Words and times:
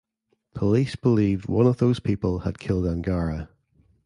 Police 0.55 0.95
believed 0.95 1.47
one 1.47 1.67
of 1.67 1.77
those 1.77 1.99
people 1.99 2.39
had 2.39 2.57
killed 2.57 2.87
Angara. 2.87 3.51